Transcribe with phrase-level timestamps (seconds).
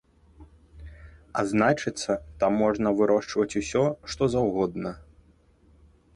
[1.41, 2.11] А значыцца,
[2.45, 3.83] там можна вырошчваць усё
[4.15, 4.91] што заўгодна.